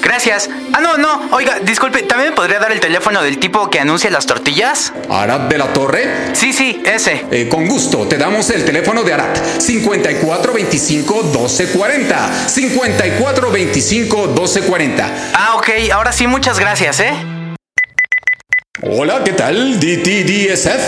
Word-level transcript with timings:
Gracias. 0.00 0.48
Ah, 0.72 0.80
no, 0.80 0.96
no. 0.96 1.28
Oiga, 1.32 1.58
disculpe, 1.62 2.02
¿también 2.02 2.30
me 2.30 2.36
podría 2.36 2.58
dar 2.58 2.72
el 2.72 2.80
teléfono 2.80 3.22
del 3.22 3.36
tipo 3.38 3.68
que 3.68 3.78
anuncia 3.78 4.08
las 4.10 4.24
tortillas? 4.26 4.92
¿Arad 5.10 5.40
de 5.42 5.58
la 5.58 5.70
Torre? 5.72 6.30
Sí, 6.32 6.52
sí, 6.52 6.82
ese. 6.84 7.24
Eh, 7.30 7.48
con 7.48 7.68
gusto, 7.68 8.08
te 8.08 8.16
damos 8.16 8.48
el 8.50 8.64
teléfono 8.64 9.04
de 9.04 9.12
Arat. 9.12 9.38
5425-1240. 9.58 12.48
5425-1240. 12.48 15.10
Ah, 15.34 15.54
ok. 15.56 15.68
Ahora 15.92 16.12
sí, 16.12 16.26
muchas 16.26 16.58
gracias, 16.58 16.61
¿eh? 16.62 17.12
Hola, 18.82 19.22
¿qué 19.24 19.32
tal? 19.32 19.80
DTDSF. 19.80 20.80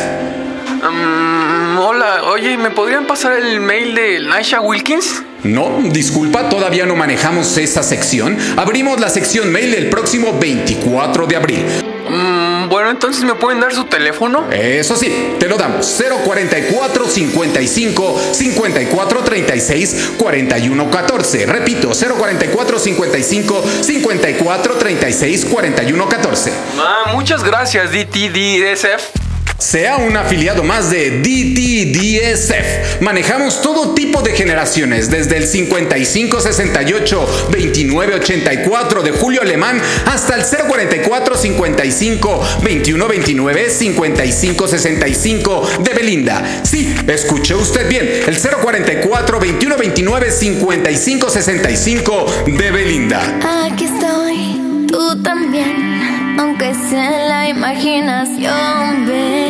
Mm, 0.85 1.79
hola, 1.79 2.23
oye, 2.31 2.57
¿me 2.57 2.71
podrían 2.71 3.09
pasar 3.09 3.33
el 3.33 3.59
mail 3.61 3.93
de 3.93 4.21
Naisha 4.21 4.61
Wilkins? 4.61 5.25
No, 5.43 5.81
disculpa, 5.91 6.49
todavía 6.49 6.87
no 6.87 6.95
manejamos 6.95 7.59
esa 7.59 7.83
sección. 7.83 8.39
Abrimos 8.57 9.01
la 9.01 9.09
sección 9.09 9.51
mail 9.51 9.75
el 9.75 9.91
próximo 9.91 10.39
24 10.39 11.27
de 11.27 11.37
abril. 11.37 11.65
Mm, 12.09 12.54
bueno, 12.69 12.91
entonces 12.91 13.25
me 13.25 13.35
pueden 13.35 13.61
dar 13.61 13.75
su 13.75 13.85
teléfono. 13.85 14.51
Eso 14.51 14.97
sí, 14.97 15.37
te 15.39 15.49
lo 15.49 15.57
damos. 15.57 15.87
044 16.25 17.07
55 17.07 18.21
54 18.33 19.21
36 19.23 20.13
41 20.19 20.91
14. 20.91 21.47
Repito, 21.47 21.91
044 21.91 22.79
55 22.79 23.65
54 23.83 24.75
36 24.75 25.45
41 25.47 26.09
14. 26.09 26.53
Ah, 26.79 27.13
muchas 27.13 27.43
gracias, 27.43 27.91
DTDSF. 27.91 29.24
Sea 29.59 29.97
un 29.99 30.17
afiliado 30.17 30.63
más 30.65 30.91
de 30.91 31.21
DTDSF. 31.21 33.01
Manejamos 33.01 33.63
todo 33.63 33.95
tipo 33.95 34.21
de 34.23 34.33
generaciones, 34.33 35.09
desde 35.11 35.37
el 35.37 35.47
5568 35.47 37.49
2984 37.51 39.03
de 39.03 39.13
Julio 39.13 39.43
Alemán 39.43 39.81
hasta 40.07 40.35
el 40.35 40.43
044 40.43 41.37
55 41.37 42.41
2129 42.63 43.71
5565 43.71 45.69
de 45.81 45.95
Belinda. 45.95 46.43
Sí, 46.65 46.93
escuchó 47.07 47.59
usted 47.59 47.89
bien, 47.89 48.11
el 48.27 48.37
044 48.37 49.39
2129 49.39 50.31
5565 50.33 52.27
de 52.47 52.71
Belinda. 52.71 53.39
Aquí 53.65 53.85
estoy, 53.85 54.87
tú 54.89 55.23
también, 55.23 56.37
aunque 56.39 56.75
sea 56.91 57.11
la 57.29 57.49
imaginación. 57.49 59.44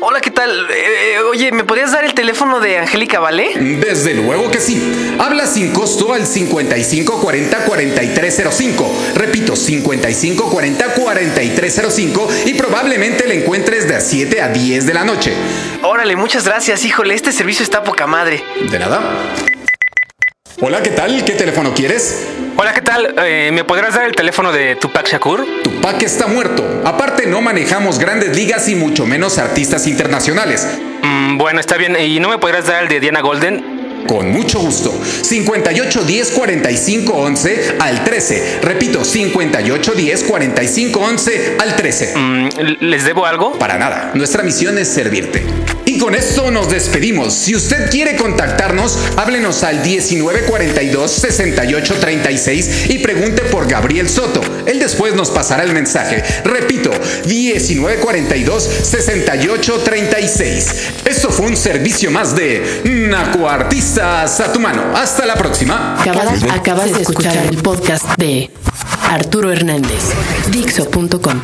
Hola, 0.00 0.20
¿qué 0.20 0.30
tal? 0.30 0.70
Eh, 0.70 1.14
eh, 1.14 1.18
oye, 1.20 1.50
¿me 1.50 1.64
podrías 1.64 1.90
dar 1.90 2.04
el 2.04 2.14
teléfono 2.14 2.60
de 2.60 2.78
Angélica 2.78 3.18
Vale? 3.18 3.50
Desde 3.58 4.14
luego 4.14 4.48
que 4.48 4.60
sí. 4.60 5.16
Habla 5.18 5.44
sin 5.48 5.72
costo 5.72 6.12
al 6.12 6.22
5540-4305. 6.22 8.86
Repito, 9.16 9.54
5540-4305 9.54 12.28
y 12.46 12.54
probablemente 12.54 13.26
le 13.26 13.42
encuentres 13.42 13.88
de 13.88 14.00
7 14.00 14.40
a 14.40 14.50
10 14.50 14.86
de 14.86 14.94
la 14.94 15.04
noche. 15.04 15.32
Órale, 15.82 16.14
muchas 16.14 16.44
gracias, 16.44 16.84
híjole, 16.84 17.14
este 17.14 17.32
servicio 17.32 17.64
está 17.64 17.82
poca 17.82 18.06
madre. 18.06 18.44
De 18.70 18.78
nada. 18.78 19.00
Hola, 20.60 20.80
¿qué 20.80 20.90
tal? 20.90 21.24
¿Qué 21.24 21.32
teléfono 21.32 21.74
quieres? 21.74 22.24
Hola, 22.60 22.74
¿qué 22.74 22.80
tal? 22.80 23.14
Eh, 23.24 23.50
¿Me 23.52 23.62
podrás 23.62 23.94
dar 23.94 24.06
el 24.06 24.16
teléfono 24.16 24.50
de 24.50 24.74
Tupac 24.74 25.08
Shakur? 25.08 25.46
Tupac 25.62 26.02
está 26.02 26.26
muerto. 26.26 26.82
Aparte, 26.84 27.24
no 27.24 27.40
manejamos 27.40 28.00
grandes 28.00 28.34
ligas 28.34 28.68
y 28.68 28.74
mucho 28.74 29.06
menos 29.06 29.38
artistas 29.38 29.86
internacionales. 29.86 30.66
Mm, 31.04 31.38
bueno, 31.38 31.60
está 31.60 31.76
bien. 31.76 31.96
¿Y 31.96 32.18
no 32.18 32.28
me 32.28 32.38
podrás 32.38 32.66
dar 32.66 32.82
el 32.82 32.88
de 32.88 32.98
Diana 32.98 33.20
Golden? 33.20 34.04
Con 34.08 34.32
mucho 34.32 34.58
gusto. 34.58 34.90
58 34.90 36.02
10 36.02 36.30
45 36.32 37.12
11 37.12 37.76
al 37.78 38.02
13. 38.02 38.58
Repito, 38.62 39.04
58 39.04 39.92
10 39.92 40.24
45 40.24 40.98
11 40.98 41.56
al 41.60 41.76
13. 41.76 42.16
Mm, 42.16 42.48
¿Les 42.80 43.04
debo 43.04 43.24
algo? 43.24 43.52
Para 43.52 43.78
nada. 43.78 44.10
Nuestra 44.14 44.42
misión 44.42 44.78
es 44.78 44.88
servirte. 44.88 45.44
Y 45.98 46.00
con 46.00 46.14
esto 46.14 46.52
nos 46.52 46.68
despedimos. 46.68 47.34
Si 47.34 47.56
usted 47.56 47.90
quiere 47.90 48.14
contactarnos, 48.14 48.96
háblenos 49.16 49.64
al 49.64 49.80
1942 49.80 51.10
68 51.10 51.94
36 51.98 52.90
y 52.90 52.98
pregunte 52.98 53.42
por 53.42 53.66
Gabriel 53.66 54.08
Soto. 54.08 54.40
Él 54.64 54.78
después 54.78 55.16
nos 55.16 55.32
pasará 55.32 55.64
el 55.64 55.72
mensaje. 55.72 56.22
Repito, 56.44 56.92
1942 57.26 58.62
68 58.62 59.80
36. 59.84 60.74
Esto 61.04 61.30
fue 61.30 61.46
un 61.46 61.56
servicio 61.56 62.12
más 62.12 62.36
de 62.36 62.82
Nacoartistas 62.84 64.38
a 64.38 64.52
tu 64.52 64.60
mano. 64.60 64.96
Hasta 64.96 65.26
la 65.26 65.34
próxima. 65.34 66.00
Acabas, 66.00 66.44
acabas 66.44 66.94
de 66.94 67.02
escuchar 67.02 67.36
el 67.50 67.56
podcast 67.56 68.04
de 68.18 68.52
Arturo 69.02 69.50
Hernández, 69.50 70.12
Dixo.com. 70.52 71.42